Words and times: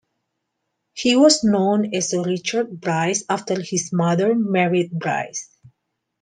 He 0.93 1.15
was 1.15 1.43
known 1.43 1.93
as 1.93 2.15
Richard 2.15 2.81
Bryce 2.81 3.23
after 3.29 3.61
his 3.61 3.93
mother 3.93 4.33
married 4.33 4.89
Bryce. 4.97 5.47